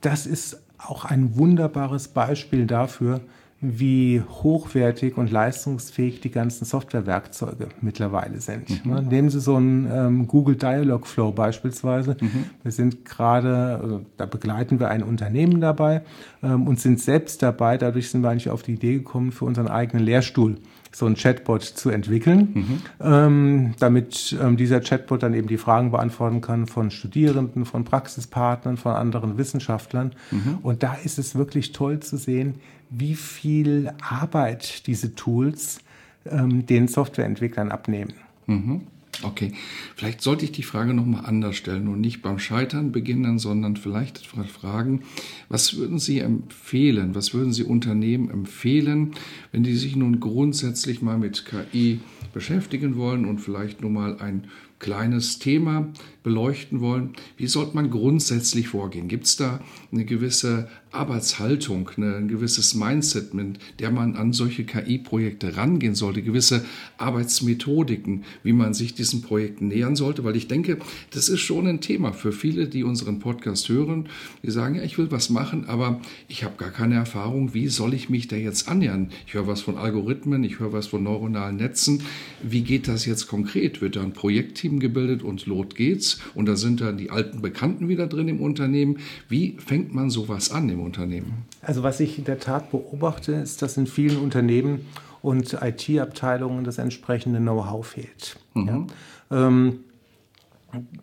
das 0.00 0.26
ist 0.26 0.60
auch 0.78 1.04
ein 1.04 1.36
wunderbares 1.36 2.08
Beispiel 2.08 2.66
dafür, 2.66 3.20
wie 3.60 4.22
hochwertig 4.42 5.16
und 5.16 5.30
leistungsfähig 5.30 6.20
die 6.20 6.30
ganzen 6.30 6.66
Softwarewerkzeuge 6.66 7.68
mittlerweile 7.80 8.40
sind. 8.40 8.84
Mhm. 8.84 8.92
Ne, 8.92 9.02
nehmen 9.02 9.30
Sie 9.30 9.40
so 9.40 9.56
einen 9.56 9.90
ähm, 9.90 10.28
Google 10.28 10.56
Dialogflow 10.56 11.32
beispielsweise. 11.32 12.18
Mhm. 12.20 12.44
Wir 12.62 12.72
sind 12.72 13.06
gerade, 13.06 13.80
also 13.82 14.06
da 14.18 14.26
begleiten 14.26 14.78
wir 14.78 14.88
ein 14.88 15.02
Unternehmen 15.02 15.62
dabei 15.62 16.02
ähm, 16.42 16.66
und 16.66 16.80
sind 16.80 17.00
selbst 17.00 17.42
dabei. 17.42 17.78
Dadurch 17.78 18.10
sind 18.10 18.22
wir 18.22 18.28
eigentlich 18.28 18.50
auf 18.50 18.62
die 18.62 18.74
Idee 18.74 18.94
gekommen, 18.98 19.32
für 19.32 19.46
unseren 19.46 19.68
eigenen 19.68 20.04
Lehrstuhl 20.04 20.56
so 20.96 21.04
ein 21.04 21.14
Chatbot 21.14 21.62
zu 21.62 21.90
entwickeln, 21.90 22.48
mhm. 22.54 22.82
ähm, 23.00 23.74
damit 23.78 24.34
ähm, 24.40 24.56
dieser 24.56 24.80
Chatbot 24.80 25.22
dann 25.22 25.34
eben 25.34 25.46
die 25.46 25.58
Fragen 25.58 25.90
beantworten 25.90 26.40
kann 26.40 26.66
von 26.66 26.90
Studierenden, 26.90 27.66
von 27.66 27.84
Praxispartnern, 27.84 28.78
von 28.78 28.92
anderen 28.92 29.36
Wissenschaftlern. 29.36 30.12
Mhm. 30.30 30.58
Und 30.62 30.82
da 30.82 30.94
ist 30.94 31.18
es 31.18 31.34
wirklich 31.34 31.72
toll 31.72 32.00
zu 32.00 32.16
sehen, 32.16 32.54
wie 32.90 33.14
viel 33.14 33.92
Arbeit 34.00 34.86
diese 34.86 35.14
Tools 35.14 35.80
ähm, 36.24 36.66
den 36.66 36.88
Softwareentwicklern 36.88 37.70
abnehmen. 37.70 38.14
Mhm. 38.46 38.82
Okay, 39.22 39.52
vielleicht 39.94 40.20
sollte 40.20 40.44
ich 40.44 40.52
die 40.52 40.62
Frage 40.62 40.92
nochmal 40.92 41.24
anders 41.24 41.56
stellen 41.56 41.88
und 41.88 42.02
nicht 42.02 42.20
beim 42.20 42.38
Scheitern 42.38 42.92
beginnen, 42.92 43.38
sondern 43.38 43.76
vielleicht 43.76 44.26
fragen, 44.26 45.02
was 45.48 45.76
würden 45.76 45.98
Sie 45.98 46.18
empfehlen, 46.18 47.14
was 47.14 47.32
würden 47.32 47.52
Sie 47.52 47.64
Unternehmen 47.64 48.30
empfehlen, 48.30 49.12
wenn 49.52 49.62
die 49.62 49.74
sich 49.74 49.96
nun 49.96 50.20
grundsätzlich 50.20 51.00
mal 51.00 51.16
mit 51.16 51.46
KI 51.46 52.00
beschäftigen 52.34 52.96
wollen 52.96 53.24
und 53.24 53.38
vielleicht 53.38 53.80
nur 53.80 53.90
mal 53.90 54.20
ein 54.20 54.48
kleines 54.78 55.38
Thema 55.38 55.88
beleuchten 56.22 56.80
wollen. 56.80 57.14
Wie 57.38 57.46
sollte 57.46 57.74
man 57.74 57.90
grundsätzlich 57.90 58.68
vorgehen? 58.68 59.08
Gibt 59.08 59.24
es 59.24 59.36
da 59.36 59.60
eine 59.90 60.04
gewisse 60.04 60.68
Arbeitshaltung, 60.96 61.90
ein 61.96 62.28
gewisses 62.28 62.74
Mindset, 62.74 63.34
mit 63.34 63.58
der 63.78 63.90
man 63.90 64.16
an 64.16 64.32
solche 64.32 64.64
KI-Projekte 64.64 65.56
rangehen 65.56 65.94
sollte, 65.94 66.22
gewisse 66.22 66.64
Arbeitsmethodiken, 66.98 68.24
wie 68.42 68.52
man 68.52 68.74
sich 68.74 68.94
diesen 68.94 69.22
Projekten 69.22 69.68
nähern 69.68 69.96
sollte? 69.96 70.24
Weil 70.24 70.36
ich 70.36 70.48
denke, 70.48 70.78
das 71.10 71.28
ist 71.28 71.40
schon 71.40 71.66
ein 71.66 71.80
Thema 71.80 72.12
für 72.12 72.32
viele, 72.32 72.68
die 72.68 72.84
unseren 72.84 73.18
Podcast 73.18 73.68
hören. 73.68 74.08
Die 74.42 74.50
sagen, 74.50 74.76
ja, 74.76 74.82
ich 74.82 74.98
will 74.98 75.10
was 75.10 75.30
machen, 75.30 75.66
aber 75.66 76.00
ich 76.28 76.44
habe 76.44 76.56
gar 76.56 76.70
keine 76.70 76.94
Erfahrung. 76.94 77.54
Wie 77.54 77.68
soll 77.68 77.94
ich 77.94 78.08
mich 78.08 78.28
da 78.28 78.36
jetzt 78.36 78.68
annähern? 78.68 79.10
Ich 79.26 79.34
höre 79.34 79.46
was 79.46 79.60
von 79.60 79.76
Algorithmen, 79.76 80.44
ich 80.44 80.60
höre 80.60 80.72
was 80.72 80.86
von 80.86 81.02
neuronalen 81.02 81.56
Netzen. 81.56 82.02
Wie 82.42 82.62
geht 82.62 82.88
das 82.88 83.06
jetzt 83.06 83.26
konkret? 83.26 83.80
Wird 83.80 83.96
da 83.96 84.02
ein 84.02 84.12
Projektteam 84.12 84.80
gebildet 84.80 85.22
und 85.22 85.46
lot 85.46 85.74
geht's? 85.74 86.20
und 86.34 86.46
da 86.46 86.56
sind 86.56 86.80
dann 86.80 86.98
die 86.98 87.10
alten 87.10 87.40
Bekannten 87.40 87.88
wieder 87.88 88.06
drin 88.06 88.28
im 88.28 88.40
Unternehmen. 88.40 88.98
Wie 89.28 89.56
fängt 89.58 89.94
man 89.94 90.10
sowas 90.10 90.50
an 90.50 90.68
im 90.68 90.80
Unternehmen? 90.86 91.44
Also 91.60 91.82
was 91.82 92.00
ich 92.00 92.18
in 92.18 92.24
der 92.24 92.38
Tat 92.38 92.70
beobachte, 92.70 93.32
ist, 93.32 93.60
dass 93.62 93.76
in 93.76 93.86
vielen 93.86 94.18
Unternehmen 94.18 94.86
und 95.22 95.58
IT-Abteilungen 95.60 96.64
das 96.64 96.78
entsprechende 96.78 97.40
Know-how 97.40 97.86
fehlt. 97.86 98.38
Mhm. 98.54 98.88
Ja? 99.30 99.48
Ähm, 99.48 99.80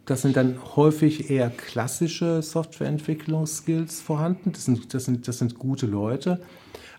das 0.05 0.21
sind 0.21 0.35
dann 0.35 0.57
häufig 0.75 1.29
eher 1.29 1.49
klassische 1.49 2.41
Softwareentwicklungsskills 2.41 4.01
vorhanden. 4.01 4.51
Das 4.51 4.65
sind, 4.65 4.93
das, 4.93 5.05
sind, 5.05 5.27
das 5.27 5.39
sind 5.39 5.57
gute 5.57 5.85
Leute. 5.85 6.41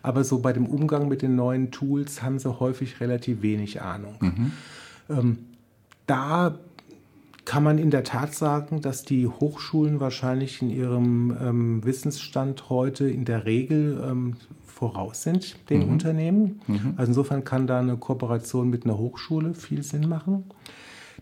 Aber 0.02 0.24
so 0.24 0.40
bei 0.40 0.52
dem 0.52 0.66
Umgang 0.66 1.08
mit 1.08 1.22
den 1.22 1.34
neuen 1.34 1.70
Tools 1.70 2.22
haben 2.22 2.38
sie 2.38 2.60
häufig 2.60 3.00
relativ 3.00 3.42
wenig 3.42 3.80
Ahnung. 3.80 4.16
Mhm. 4.20 4.52
Ähm, 5.08 5.38
da 6.06 6.58
kann 7.44 7.62
man 7.62 7.78
in 7.78 7.90
der 7.90 8.04
Tat 8.04 8.34
sagen, 8.34 8.80
dass 8.80 9.04
die 9.04 9.26
Hochschulen 9.26 10.00
wahrscheinlich 10.00 10.62
in 10.62 10.70
ihrem 10.70 11.36
ähm, 11.40 11.84
Wissensstand 11.84 12.70
heute 12.70 13.08
in 13.08 13.24
der 13.24 13.44
Regel 13.44 14.02
ähm, 14.04 14.36
voraus 14.66 15.22
sind 15.22 15.56
den 15.70 15.86
mhm. 15.86 15.92
Unternehmen. 15.92 16.60
Mhm. 16.66 16.94
Also 16.96 17.10
insofern 17.10 17.44
kann 17.44 17.66
da 17.66 17.80
eine 17.80 17.96
Kooperation 17.96 18.68
mit 18.68 18.84
einer 18.84 18.98
Hochschule 18.98 19.54
viel 19.54 19.82
Sinn 19.82 20.08
machen. 20.08 20.44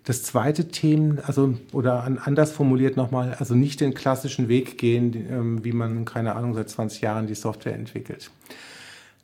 Das 0.05 0.25
zweite 0.25 0.69
Thema, 0.69 1.23
also 1.27 1.55
oder 1.73 2.03
anders 2.25 2.51
formuliert 2.51 2.97
nochmal, 2.97 3.35
also 3.39 3.55
nicht 3.55 3.81
den 3.81 3.95
klassischen 3.95 4.49
Weg 4.49 4.79
gehen, 4.79 5.15
ähm, 5.31 5.65
wie 5.65 5.73
man, 5.73 6.05
keine 6.05 6.35
Ahnung, 6.35 6.55
seit 6.55 6.71
20 6.71 7.03
Jahren 7.03 7.27
die 7.29 7.37
Software 7.37 7.75
entwickelt. 7.75 8.31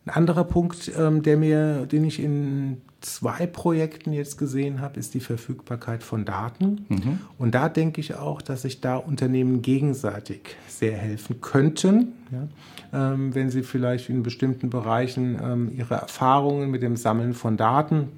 Ein 0.09 0.15
anderer 0.15 0.45
Punkt, 0.45 0.91
ähm, 0.99 1.23
der 1.23 1.37
mir, 1.37 1.85
den 1.85 2.03
ich 2.05 2.23
in 2.23 2.79
zwei 3.03 3.47
Projekten 3.47 4.15
jetzt 4.15 4.39
gesehen 4.39 4.81
habe, 4.81 4.99
ist 4.99 5.13
die 5.13 5.21
Verfügbarkeit 5.21 6.03
von 6.03 6.25
Daten. 6.25 6.87
Mhm. 6.89 7.21
Und 7.37 7.55
da 7.55 7.69
denke 7.69 8.01
ich 8.01 8.15
auch, 8.15 8.41
dass 8.41 8.63
sich 8.63 8.81
da 8.81 8.97
Unternehmen 8.97 9.61
gegenseitig 9.61 10.57
sehr 10.67 10.97
helfen 10.97 11.43
könnten, 11.43 12.15
ja, 12.33 13.13
ähm, 13.13 13.35
wenn 13.35 13.51
sie 13.51 13.63
vielleicht 13.63 14.09
in 14.09 14.23
bestimmten 14.23 14.71
Bereichen 14.71 15.39
ähm, 15.43 15.73
ihre 15.77 15.97
Erfahrungen 15.97 16.71
mit 16.71 16.83
dem 16.83 16.97
Sammeln 16.97 17.35
von 17.35 17.59
Daten, 17.59 18.09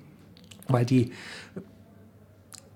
weil 0.69 0.87
die 0.87 1.11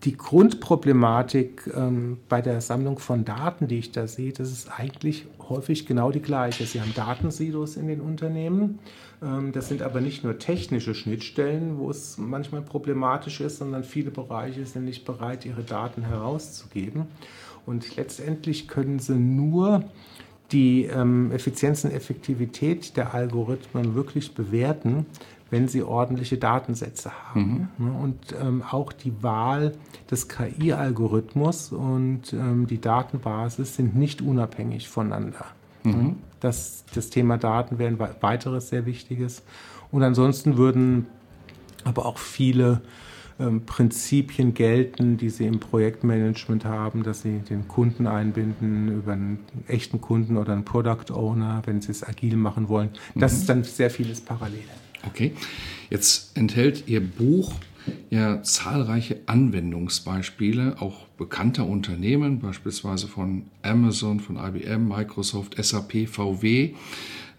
die 0.04 0.16
Grundproblematik 0.16 1.70
ähm, 1.75 2.18
bei 2.28 2.42
der 2.42 2.61
Sammlung 2.61 2.99
von 2.99 3.25
Daten, 3.25 3.68
die 3.68 3.78
ich 3.78 3.92
da 3.92 4.06
sehe, 4.06 4.32
das 4.32 4.50
ist 4.52 4.68
eigentlich 4.68 5.26
häufig 5.49 5.87
genau 5.87 6.11
die 6.11 6.20
gleiche. 6.20 6.66
Sie 6.66 6.80
haben 6.80 6.92
Datensilos 6.94 7.76
in 7.76 7.87
den 7.87 8.00
Unternehmen. 8.00 8.78
Ähm, 9.23 9.52
das 9.52 9.68
sind 9.68 9.82
aber 9.82 10.00
nicht 10.00 10.23
nur 10.23 10.38
technische 10.38 10.94
Schnittstellen, 10.94 11.78
wo 11.78 11.90
es 11.90 12.18
manchmal 12.18 12.62
problematisch 12.62 13.40
ist, 13.40 13.58
sondern 13.58 13.84
viele 13.84 14.11
Bereiche 14.11 14.66
sind 14.66 14.84
nicht 14.84 15.04
bereit, 15.04 15.46
ihre 15.46 15.62
Daten 15.62 16.02
herauszugeben. 16.02 17.06
Und 17.64 17.96
letztendlich 17.96 18.68
können 18.68 18.99
sie 18.99 19.14
nur 19.14 19.84
die 20.52 20.84
ähm, 20.84 21.32
Effizienz 21.32 21.84
und 21.84 21.92
Effektivität 21.92 22.96
der 22.99 23.14
Algorithmen 23.14 23.94
wirklich 23.94 24.34
bewerten, 24.34 25.06
wenn 25.54 25.68
sie 25.68 25.84
ordentliche 25.84 26.37
Datensätze 26.37 27.12
haben. 27.12 27.68
Mhm. 27.78 27.94
Und 27.94 28.18
ähm, 28.42 28.64
auch 28.68 28.92
die 28.92 29.23
Wahl 29.23 29.70
des 30.11 30.26
KI-Algorithmus 30.26 31.70
und 31.70 32.32
ähm, 32.32 32.66
die 32.66 32.80
Datenbasis 32.80 33.76
sind 33.76 33.94
nicht 33.94 34.20
unabhängig 34.20 34.88
voneinander. 34.88 35.46
Mhm. 35.84 36.16
Das, 36.40 36.84
das 36.92 37.08
Thema 37.08 37.38
Daten 37.38 37.78
wäre 37.78 37.88
ein 37.88 38.00
weiteres 38.20 38.70
sehr 38.70 38.84
wichtiges. 38.84 39.44
Und 39.92 40.02
ansonsten 40.02 40.56
würden 40.56 41.06
aber 41.84 42.04
auch 42.04 42.18
viele 42.18 42.80
ähm, 43.38 43.64
Prinzipien 43.64 44.54
gelten, 44.54 45.18
die 45.18 45.30
Sie 45.30 45.46
im 45.46 45.61
Projektmanagement 45.61 46.64
haben, 46.64 47.04
dass 47.04 47.23
Sie 47.23 47.38
den 47.38 47.68
Kunden 47.68 48.08
einbinden 48.08 48.88
über 48.88 49.12
einen 49.12 49.38
echten 49.68 50.00
Kunden 50.00 50.37
oder 50.37 50.52
einen 50.52 50.64
Product 50.64 51.12
Owner, 51.12 51.62
wenn 51.64 51.80
Sie 51.80 51.92
es 51.92 52.02
agil 52.02 52.34
machen 52.34 52.68
wollen. 52.68 52.90
Das 53.14 53.34
mhm. 53.34 53.38
ist 53.38 53.49
dann 53.49 53.62
sehr 53.62 53.90
vieles 53.90 54.20
parallel. 54.20 54.64
Okay, 55.06 55.32
jetzt 55.90 56.37
enthält 56.37 56.84
Ihr 56.88 57.00
Buch 57.00 57.54
ja 58.11 58.42
zahlreiche 58.42 59.20
Anwendungsbeispiele, 59.26 60.76
auch 60.80 61.06
bekannter 61.18 61.66
Unternehmen, 61.66 62.40
beispielsweise 62.40 63.08
von 63.08 63.42
Amazon, 63.62 64.20
von 64.20 64.37
IBM, 64.37 64.88
Microsoft, 64.88 65.62
SAP, 65.62 66.08
VW. 66.08 66.75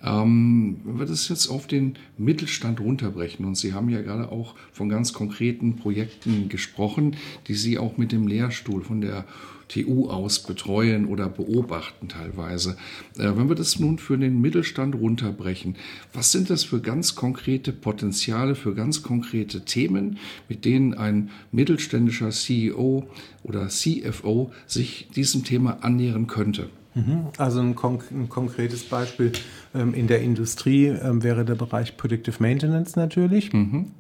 Ähm, 0.04 0.78
wenn 0.84 1.00
wir 1.00 1.06
das 1.06 1.30
jetzt 1.30 1.48
auf 1.48 1.66
den 1.68 1.96
Mittelstand 2.18 2.80
runterbrechen, 2.80 3.46
und 3.46 3.56
Sie 3.56 3.74
haben 3.74 3.90
ja 3.90 4.02
gerade 4.02 4.32
auch 4.32 4.54
von 4.72 4.90
ganz 4.90 5.14
konkreten 5.14 5.78
Projekten 5.78 6.48
gesprochen, 6.50 7.16
die 7.48 7.56
Sie 7.56 7.80
auch 7.80 7.98
mit 7.98 8.12
dem 8.12 8.28
Lehrstuhl 8.28 8.84
von 8.84 9.02
der 9.02 9.26
TU 9.68 10.10
aus 10.10 10.40
betreuen 10.40 11.06
oder 11.08 11.30
beobachten 11.30 12.08
teilweise. 12.08 12.78
Äh, 13.18 13.32
wenn 13.36 13.50
wir 13.50 13.56
das 13.56 13.80
nun 13.80 13.98
für 13.98 14.18
den 14.18 14.42
Mittelstand 14.42 14.96
runterbrechen, 14.96 15.76
was 16.14 16.32
sind 16.32 16.50
das 16.50 16.64
für 16.64 16.82
ganz 16.82 17.16
konkrete 17.16 17.72
Potenziale, 17.72 18.56
für 18.56 18.76
ganz 18.76 19.04
konkrete 19.04 19.66
Themen, 19.66 20.18
mit 20.50 20.66
denen 20.66 20.94
ein 20.94 21.30
mittelständischer 21.52 22.30
CEO 22.30 23.08
oder 23.44 23.68
CFO 23.68 24.52
sich 24.68 25.08
diesem 25.16 25.44
Thema 25.44 25.80
annähern 25.82 26.28
könnte? 26.28 26.70
Mhm. 26.96 27.28
Also 27.38 27.60
ein, 27.60 27.76
konk 27.76 28.10
ein 28.10 28.30
konkretes 28.30 28.84
Beispiel 28.84 29.34
ähm, 29.74 29.94
in 29.94 30.08
der 30.08 30.22
Industrie 30.22 30.88
ähm, 30.88 31.24
wäre 31.24 31.44
der 31.44 31.56
Bereich 31.56 31.98
Predictive 31.98 32.38
Maintenance 32.40 32.96
natürlich. 32.96 33.52
Mhm. 33.52 33.92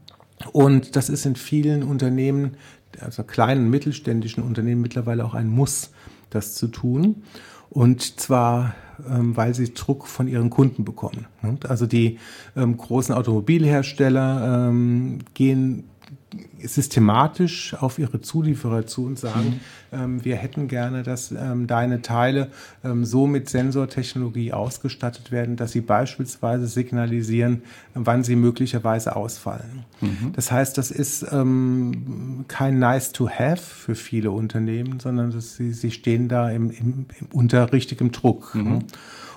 Und 0.51 0.95
das 0.95 1.10
ist 1.10 1.25
in 1.25 1.36
vielen 1.36 1.84
Unternehmen, 1.84 2.57
also 3.01 3.23
kleinen 3.23 3.69
mittelständischen 3.69 4.43
Unternehmen 4.43 4.81
mittlerweile 4.81 5.25
auch 5.25 5.33
ein 5.33 5.49
Muss, 5.49 5.91
das 6.29 6.55
zu 6.55 6.67
tun. 6.67 7.23
Und 7.69 8.19
zwar, 8.19 8.75
ähm, 9.09 9.35
weil 9.35 9.53
sie 9.53 9.73
Druck 9.73 10.07
von 10.07 10.27
ihren 10.27 10.49
Kunden 10.49 10.85
bekommen. 10.85 11.27
Also 11.67 11.85
die 11.85 12.19
ähm, 12.55 12.77
großen 12.77 13.13
Automobilhersteller 13.13 14.67
ähm, 14.69 15.19
gehen 15.33 15.85
systematisch 16.63 17.75
auf 17.79 18.00
ihre 18.00 18.21
Zulieferer 18.21 18.85
zu 18.85 19.05
und 19.05 19.19
sagen, 19.19 19.62
mhm. 19.91 20.00
ähm, 20.00 20.25
wir 20.25 20.35
hätten 20.35 20.67
gerne, 20.67 21.03
dass 21.03 21.31
ähm, 21.31 21.67
deine 21.67 22.01
Teile 22.01 22.50
ähm, 22.83 23.05
so 23.05 23.27
mit 23.27 23.50
Sensortechnologie 23.50 24.53
ausgestattet 24.53 25.31
werden, 25.31 25.55
dass 25.55 25.71
sie 25.71 25.81
beispielsweise 25.81 26.67
signalisieren, 26.67 27.62
wann 27.93 28.24
sie 28.24 28.35
möglicherweise 28.35 29.15
ausfallen. 29.15 29.85
Mhm. 30.01 30.33
Das 30.33 30.51
heißt, 30.51 30.77
das 30.77 30.91
ist 30.91 31.25
ähm, 31.31 32.45
kein 32.47 32.79
nice 32.79 33.12
to 33.12 33.29
have 33.29 33.57
für 33.57 33.95
viele 33.95 34.31
Unternehmen, 34.31 35.00
sondern 35.00 35.31
dass 35.31 35.55
sie, 35.55 35.71
sie 35.71 35.91
stehen 35.91 36.27
da 36.27 36.50
im, 36.50 36.71
im, 36.71 37.05
unter 37.31 37.71
richtigem 37.71 38.12
Druck. 38.12 38.55
Mhm. 38.55 38.79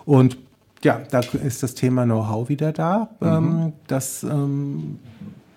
Und 0.04 0.38
ja, 0.82 1.00
da 1.10 1.20
ist 1.20 1.62
das 1.62 1.74
Thema 1.74 2.04
Know-how 2.04 2.48
wieder 2.48 2.72
da. 2.72 3.10
Mhm. 3.20 3.26
Ähm, 3.26 3.72
das 3.86 4.22
ähm, 4.22 4.98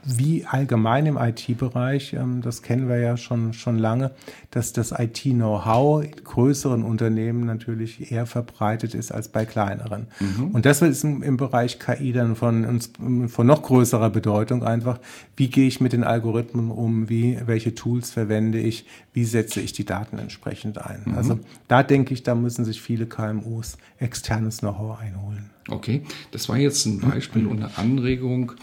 wie 0.03 0.45
allgemein 0.45 1.05
im 1.05 1.17
IT-Bereich, 1.17 2.13
ähm, 2.13 2.41
das 2.41 2.61
kennen 2.61 2.89
wir 2.89 2.97
ja 2.97 3.17
schon, 3.17 3.53
schon 3.53 3.77
lange, 3.77 4.11
dass 4.49 4.73
das 4.73 4.91
IT-Know-how 4.91 6.03
in 6.03 6.23
größeren 6.23 6.83
Unternehmen 6.83 7.45
natürlich 7.45 8.11
eher 8.11 8.25
verbreitet 8.25 8.95
ist 8.95 9.11
als 9.11 9.27
bei 9.27 9.45
kleineren. 9.45 10.07
Mhm. 10.19 10.51
Und 10.51 10.65
das 10.65 10.81
ist 10.81 11.03
im, 11.03 11.21
im, 11.21 11.37
Bereich 11.37 11.79
KI 11.79 12.13
dann 12.13 12.35
von, 12.35 12.81
von 13.27 13.47
noch 13.47 13.63
größerer 13.63 14.09
Bedeutung 14.09 14.63
einfach, 14.63 14.99
wie 15.35 15.49
gehe 15.49 15.67
ich 15.67 15.81
mit 15.81 15.93
den 15.93 16.03
Algorithmen 16.03 16.71
um, 16.71 17.09
wie, 17.09 17.39
welche 17.45 17.75
Tools 17.75 18.11
verwende 18.11 18.59
ich, 18.59 18.85
wie 19.13 19.25
setze 19.25 19.61
ich 19.61 19.73
die 19.73 19.85
Daten 19.85 20.17
entsprechend 20.17 20.79
ein. 20.79 21.03
Mhm. 21.05 21.15
Also 21.15 21.39
da 21.67 21.83
denke 21.83 22.13
ich, 22.13 22.23
da 22.23 22.35
müssen 22.35 22.65
sich 22.65 22.81
viele 22.81 23.05
KMUs 23.05 23.77
externes 23.99 24.59
Know-how 24.59 24.99
einholen. 24.99 25.51
Okay, 25.69 26.01
das 26.31 26.49
war 26.49 26.57
jetzt 26.57 26.85
ein 26.85 26.99
Beispiel 26.99 27.45
und 27.45 27.63
eine 27.63 27.77
Anregung, 27.77 28.53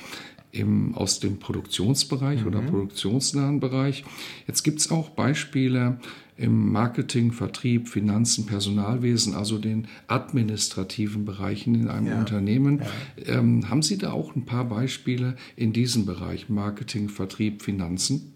im, 0.53 0.95
aus 0.95 1.21
dem 1.21 1.39
Produktionsbereich 1.39 2.43
mhm. 2.43 2.47
oder 2.47 2.63
produktionsnahen 2.63 3.61
Bereich. 3.61 4.05
Jetzt 4.47 4.63
gibt 4.63 4.81
es 4.81 4.91
auch 4.91 5.11
Beispiele 5.11 5.99
im 6.37 6.71
Marketing, 6.71 7.33
Vertrieb, 7.33 7.89
Finanzen, 7.89 8.47
Personalwesen, 8.47 9.35
also 9.35 9.59
den 9.59 9.89
administrativen 10.07 11.25
Bereichen 11.25 11.75
in 11.75 11.89
einem 11.89 12.07
ja. 12.07 12.19
Unternehmen. 12.19 12.83
Ja. 13.27 13.39
Ähm, 13.39 13.69
haben 13.69 13.83
Sie 13.83 13.99
da 13.99 14.13
auch 14.13 14.37
ein 14.37 14.47
paar 14.47 14.65
Beispiele 14.65 15.35
in 15.57 15.73
diesem 15.73 16.07
Bereich, 16.07 16.49
Marketing, 16.49 17.09
Vertrieb, 17.09 17.63
Finanzen? 17.63 18.35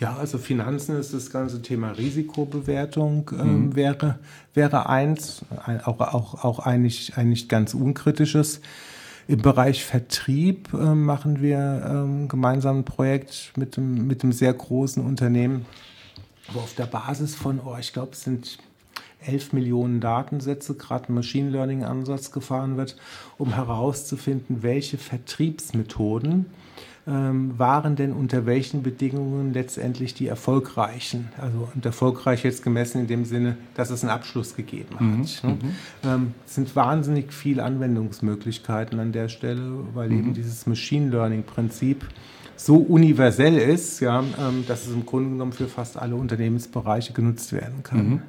Ja, 0.00 0.16
also 0.16 0.36
Finanzen 0.38 0.96
ist 0.96 1.14
das 1.14 1.30
ganze 1.30 1.62
Thema 1.62 1.92
Risikobewertung 1.92 3.30
ähm, 3.32 3.66
mhm. 3.66 3.76
wäre, 3.76 4.18
wäre 4.52 4.88
eins, 4.88 5.42
auch, 5.84 6.00
auch, 6.00 6.44
auch 6.44 6.58
eigentlich, 6.58 7.16
eigentlich 7.16 7.48
ganz 7.48 7.72
unkritisches. 7.72 8.60
Im 9.28 9.42
Bereich 9.42 9.84
Vertrieb 9.84 10.72
äh, 10.72 10.94
machen 10.94 11.42
wir 11.42 11.84
ähm, 11.84 12.28
gemeinsam 12.28 12.78
ein 12.78 12.84
Projekt 12.84 13.52
mit 13.56 13.76
einem, 13.76 14.06
mit 14.06 14.22
einem 14.22 14.32
sehr 14.32 14.52
großen 14.52 15.04
Unternehmen, 15.04 15.66
wo 16.52 16.60
auf 16.60 16.74
der 16.74 16.86
Basis 16.86 17.34
von, 17.34 17.58
oh, 17.64 17.76
ich 17.78 17.92
glaube, 17.92 18.12
es 18.12 18.22
sind 18.22 18.58
11 19.26 19.52
Millionen 19.52 20.00
Datensätze, 20.00 20.74
gerade 20.74 21.08
ein 21.08 21.14
Machine 21.14 21.50
Learning-Ansatz 21.50 22.30
gefahren 22.30 22.76
wird, 22.76 22.96
um 23.36 23.52
herauszufinden, 23.52 24.62
welche 24.62 24.96
Vertriebsmethoden 24.96 26.46
ähm, 27.08 27.56
waren 27.56 27.94
denn 27.94 28.12
unter 28.12 28.46
welchen 28.46 28.82
Bedingungen 28.82 29.52
letztendlich 29.52 30.14
die 30.14 30.26
erfolgreichen? 30.26 31.28
Also 31.40 31.68
und 31.74 31.86
erfolgreich 31.86 32.42
jetzt 32.42 32.62
gemessen 32.62 33.02
in 33.02 33.06
dem 33.06 33.24
Sinne, 33.24 33.56
dass 33.74 33.90
es 33.90 34.02
einen 34.02 34.10
Abschluss 34.10 34.56
gegeben 34.56 34.94
hat. 34.94 35.00
Mhm. 35.00 35.26
Ne? 35.42 35.50
Mhm. 35.50 35.58
Ähm, 36.04 36.34
es 36.46 36.54
sind 36.56 36.74
wahnsinnig 36.74 37.32
viele 37.32 37.62
Anwendungsmöglichkeiten 37.62 38.98
an 38.98 39.12
der 39.12 39.28
Stelle, 39.28 39.70
weil 39.94 40.10
mhm. 40.10 40.18
eben 40.18 40.34
dieses 40.34 40.66
Machine 40.66 41.10
Learning-Prinzip 41.10 42.04
so 42.56 42.76
universell 42.76 43.56
ist, 43.56 44.00
ja, 44.00 44.20
ähm, 44.20 44.64
dass 44.66 44.86
es 44.86 44.92
im 44.92 45.06
Grunde 45.06 45.30
genommen 45.30 45.52
für 45.52 45.68
fast 45.68 45.96
alle 45.98 46.16
Unternehmensbereiche 46.16 47.12
genutzt 47.12 47.52
werden 47.52 47.82
kann. 47.82 48.08
Mhm. 48.08 48.22